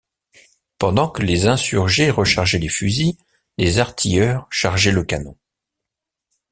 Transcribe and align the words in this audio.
Pendant 0.79 1.09
que 1.11 1.21
les 1.21 1.45
insurgés 1.45 2.09
rechargeaient 2.09 2.57
les 2.57 2.69
fusils, 2.69 3.15
les 3.59 3.77
artilleurs 3.77 4.47
chargeaient 4.49 4.89
le 4.89 5.03
canon. 5.03 5.37